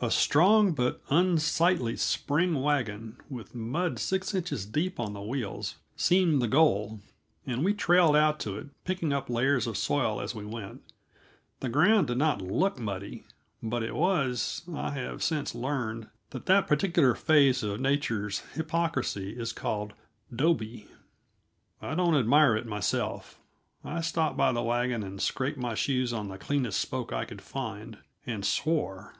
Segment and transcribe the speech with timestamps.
[0.00, 6.40] A strong but unsightly spring wagon, with mud six inches deep on the wheels, seemed
[6.40, 7.00] the goal,
[7.46, 10.80] and we trailed out to it, picking up layers of soil as we went.
[11.60, 13.24] The ground did not look muddy,
[13.62, 19.52] but it was; I have since learned that that particular phase of nature's hypocrisy is
[19.52, 19.92] called
[20.34, 20.88] "doby."
[21.82, 23.38] I don't admire it, myself.
[23.84, 27.42] I stopped by the wagon and scraped my shoes on the cleanest spoke I could
[27.42, 29.12] find, and swore.